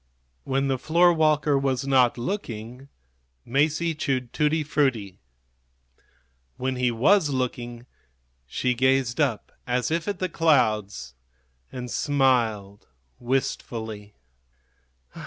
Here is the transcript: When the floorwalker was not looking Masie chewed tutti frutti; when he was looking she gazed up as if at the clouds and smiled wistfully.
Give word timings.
When 0.45 0.67
the 0.67 0.79
floorwalker 0.79 1.61
was 1.61 1.85
not 1.85 2.17
looking 2.17 2.89
Masie 3.45 3.93
chewed 3.95 4.33
tutti 4.33 4.63
frutti; 4.63 5.19
when 6.57 6.75
he 6.77 6.89
was 6.89 7.29
looking 7.29 7.85
she 8.47 8.73
gazed 8.73 9.19
up 9.21 9.51
as 9.67 9.91
if 9.91 10.07
at 10.07 10.17
the 10.17 10.27
clouds 10.27 11.13
and 11.71 11.91
smiled 11.91 12.87
wistfully. 13.19 14.15